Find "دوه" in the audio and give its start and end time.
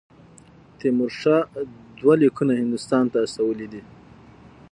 1.97-2.13